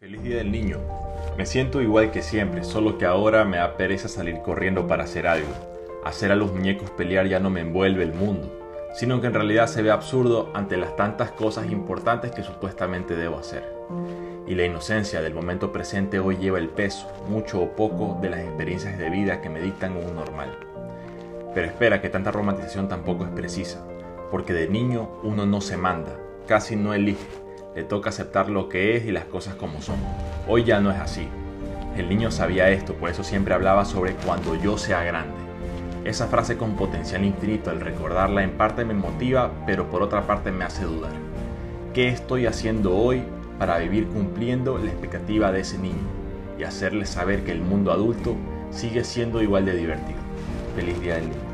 Feliz 0.00 0.22
Día 0.22 0.36
del 0.36 0.50
Niño. 0.50 0.78
Me 1.36 1.44
siento 1.44 1.82
igual 1.82 2.10
que 2.10 2.22
siempre, 2.22 2.64
solo 2.64 2.96
que 2.96 3.04
ahora 3.04 3.44
me 3.44 3.58
da 3.58 3.76
pereza 3.76 4.08
salir 4.08 4.40
corriendo 4.40 4.86
para 4.86 5.04
hacer 5.04 5.26
algo. 5.26 5.52
Hacer 6.06 6.32
a 6.32 6.36
los 6.36 6.54
muñecos 6.54 6.90
pelear 6.92 7.26
ya 7.26 7.38
no 7.38 7.50
me 7.50 7.60
envuelve 7.60 8.02
el 8.02 8.14
mundo, 8.14 8.50
sino 8.94 9.20
que 9.20 9.26
en 9.26 9.34
realidad 9.34 9.66
se 9.66 9.82
ve 9.82 9.90
absurdo 9.90 10.48
ante 10.54 10.78
las 10.78 10.96
tantas 10.96 11.32
cosas 11.32 11.70
importantes 11.70 12.30
que 12.30 12.42
supuestamente 12.42 13.14
debo 13.14 13.36
hacer. 13.36 13.62
Y 14.46 14.54
la 14.54 14.64
inocencia 14.64 15.20
del 15.20 15.34
momento 15.34 15.70
presente 15.70 16.18
hoy 16.18 16.38
lleva 16.38 16.58
el 16.58 16.70
peso, 16.70 17.06
mucho 17.28 17.60
o 17.60 17.76
poco, 17.76 18.18
de 18.22 18.30
las 18.30 18.40
experiencias 18.40 18.96
de 18.96 19.10
vida 19.10 19.42
que 19.42 19.50
me 19.50 19.60
dictan 19.60 19.98
un 19.98 20.14
normal. 20.14 20.56
Pero 21.54 21.66
espera 21.66 22.00
que 22.00 22.08
tanta 22.08 22.30
romantización 22.30 22.88
tampoco 22.88 23.26
es 23.26 23.30
precisa, 23.32 23.86
porque 24.30 24.54
de 24.54 24.66
niño 24.66 25.10
uno 25.24 25.44
no 25.44 25.60
se 25.60 25.76
manda, 25.76 26.18
casi 26.46 26.74
no 26.74 26.94
elige, 26.94 27.49
le 27.74 27.84
toca 27.84 28.10
aceptar 28.10 28.48
lo 28.48 28.68
que 28.68 28.96
es 28.96 29.04
y 29.04 29.12
las 29.12 29.24
cosas 29.24 29.54
como 29.54 29.80
son. 29.80 29.96
Hoy 30.48 30.64
ya 30.64 30.80
no 30.80 30.90
es 30.90 30.98
así. 30.98 31.28
El 31.96 32.08
niño 32.08 32.30
sabía 32.30 32.70
esto, 32.70 32.94
por 32.94 33.10
eso 33.10 33.22
siempre 33.22 33.54
hablaba 33.54 33.84
sobre 33.84 34.14
cuando 34.14 34.54
yo 34.56 34.78
sea 34.78 35.04
grande. 35.04 35.34
Esa 36.04 36.28
frase 36.28 36.56
con 36.56 36.76
potencial 36.76 37.24
infinito, 37.24 37.70
al 37.70 37.80
recordarla 37.80 38.42
en 38.42 38.52
parte 38.52 38.84
me 38.84 38.94
motiva, 38.94 39.52
pero 39.66 39.90
por 39.90 40.02
otra 40.02 40.26
parte 40.26 40.50
me 40.50 40.64
hace 40.64 40.84
dudar. 40.84 41.12
¿Qué 41.94 42.08
estoy 42.08 42.46
haciendo 42.46 42.96
hoy 42.96 43.22
para 43.58 43.78
vivir 43.78 44.06
cumpliendo 44.06 44.78
la 44.78 44.90
expectativa 44.90 45.52
de 45.52 45.60
ese 45.60 45.78
niño 45.78 46.08
y 46.58 46.64
hacerle 46.64 47.04
saber 47.06 47.44
que 47.44 47.52
el 47.52 47.60
mundo 47.60 47.92
adulto 47.92 48.34
sigue 48.70 49.04
siendo 49.04 49.42
igual 49.42 49.66
de 49.66 49.76
divertido? 49.76 50.20
Feliz 50.74 51.00
Día 51.00 51.16
del 51.16 51.28
Niño. 51.28 51.49